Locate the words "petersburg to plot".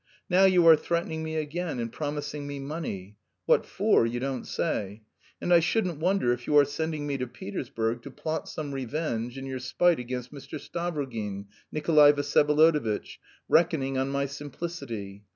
7.27-8.49